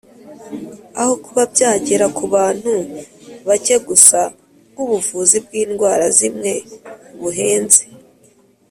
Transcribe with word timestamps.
aho 1.01 1.13
kuba 1.23 1.41
byagera 1.53 2.05
ku 2.17 2.23
bantu 2.33 2.73
bake 3.47 3.75
gusa 3.87 4.19
nk'ubuvuzi 4.71 5.37
bw'indwara 5.45 6.05
zimwe 6.17 6.53
buhenze. 7.19 7.81